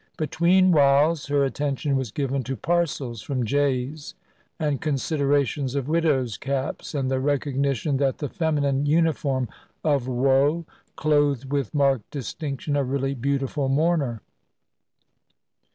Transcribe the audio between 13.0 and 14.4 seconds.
beautiful mourner.